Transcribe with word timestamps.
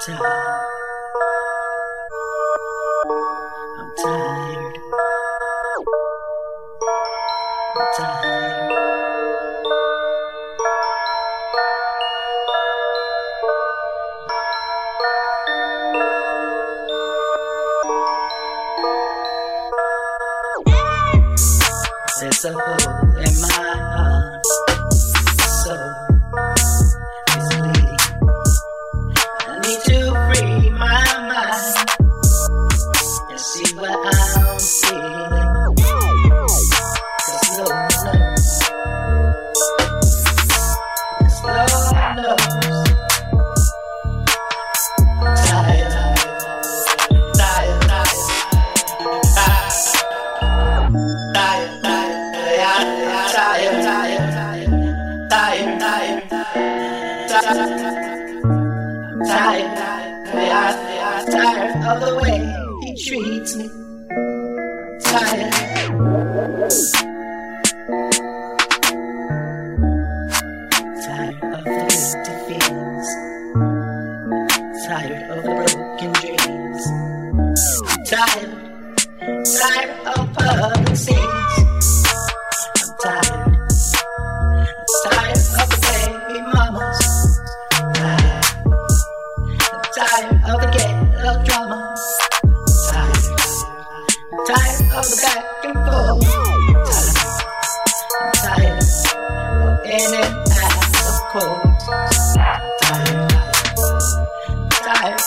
tired. 0.00 0.20
I'm 3.78 3.92
tired. 4.02 4.78
I'm 7.76 7.86
tired. 7.96 8.70
There's 22.20 22.44
a 22.44 22.52
hole 22.52 23.18
in 23.18 23.40
my 23.40 23.48
heart. 23.96 24.46
So 25.64 26.09
I 29.70 29.72
need 29.72 29.82
to 29.84 29.98
free 30.34 30.70
my 30.70 31.04
mind 31.30 31.86
and 33.30 33.40
see 33.40 33.70
what 33.76 33.94
I'm 33.94 34.58
feeling. 34.58 35.76
Cause 37.22 37.48
Lord 37.56 37.78
knows. 37.94 38.50
Cause 41.22 41.38
Lord 41.46 42.16
knows. 42.16 42.44
I'm 45.20 45.36
tired, 45.36 45.90
tired, 45.92 46.34
tired, 47.38 47.80
tired, 47.86 48.10
tired. 49.36 49.74
Tired, 51.32 51.70
tired, 51.84 52.18
tired, 53.34 53.78
tired, 53.84 54.28
tired, 55.30 55.78
tired, 55.80 56.28
tired, 57.30 57.89
of 61.90 62.00
the 62.00 62.14
way 62.22 62.38
he 62.82 62.90
treats 63.04 63.56
me. 63.56 63.68
Tired. 65.02 65.52
Tired 71.04 71.38
of 71.52 71.64
the 71.64 71.74
empty 71.90 72.34
feelings. 72.46 73.08
Tired 74.86 75.24
of 75.30 75.38
the 75.42 75.52
broken 75.58 76.10
dreams. 76.12 76.82
Tired. 78.08 78.52
Tired 79.58 79.92
of 80.06 80.32
public 80.32 80.96
scenes. 80.96 81.86
I'm 82.78 82.90
tired. 83.02 83.50
Tired 85.02 85.42
of 85.58 85.66
the 85.70 85.78
baby 85.86 86.40
mamas. 86.52 87.02
Tired. 87.96 88.44
Tired 89.96 90.38
of 90.50 90.59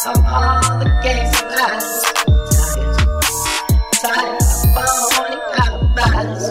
Tired 0.03 0.17
of 0.17 0.25
all 0.25 0.79
the 0.79 0.89
games 1.01 1.31
and 1.39 1.49
lies. 1.55 2.03
Tired. 4.01 4.35
Tired 4.35 4.35
of 4.41 4.91
phony 5.13 5.39
alibis. 5.63 6.43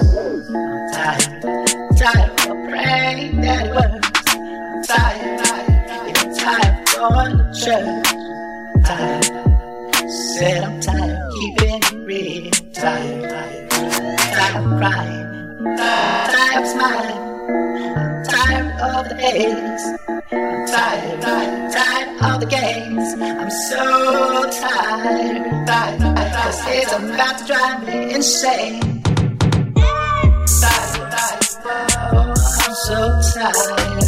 I'm 0.48 0.88
tired. 0.92 1.36
Tired 1.98 2.32
of 2.48 2.56
praying 2.70 3.40
that 3.42 3.66
it 3.66 3.72
works. 3.74 4.08
Tired. 4.88 5.44
Tired. 5.44 6.08
Even 6.08 6.28
tired 6.34 6.74
of 6.80 6.84
going 6.94 7.36
to 7.36 7.44
church. 7.52 8.08
Tired. 8.86 9.28
Said 10.08 10.64
I'm 10.64 10.80
tired 10.80 11.18
of 11.20 11.32
keeping 11.34 11.76
it 11.76 11.92
real. 12.06 12.50
Tired. 12.72 13.68
Tired 13.68 14.64
of 14.64 14.78
crying. 14.78 15.26
Tired 15.76 16.62
of 16.62 16.68
smiling. 16.68 18.24
Tired 18.24 18.80
of 18.80 19.08
the 19.10 19.16
haze. 19.20 20.11
Tired, 20.32 21.20
tired, 21.20 21.72
tired 21.72 22.08
of 22.22 22.40
the 22.40 22.46
games. 22.46 23.12
I'm 23.20 23.50
so 23.50 24.50
tired, 24.50 25.66
tired, 25.66 26.00
tired. 26.00 26.32
This 26.46 26.86
is 26.86 26.92
about 26.94 27.36
to 27.36 27.44
drive 27.44 27.86
me 27.86 28.14
insane. 28.14 28.80
Tired, 30.62 31.12
tired, 31.12 31.44
oh, 32.14 32.32
I'm 32.64 32.74
so 32.86 32.98
tired. 33.34 34.04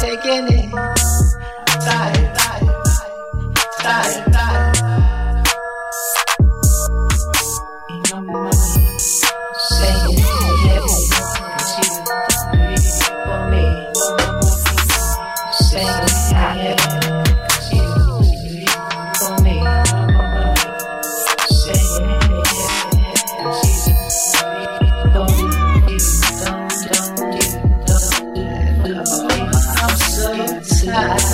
Taking 0.00 0.48
it. 0.50 0.70
Tired, 1.80 2.34
tired, 2.34 2.84
tired, 3.78 4.32
tired. 4.32 4.41
side. 30.92 31.31